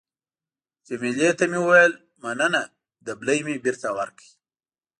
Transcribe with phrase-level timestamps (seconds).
[0.87, 2.61] جميله ته مې وویل: مننه.
[3.05, 4.25] دبلی مې بېرته ورکړ.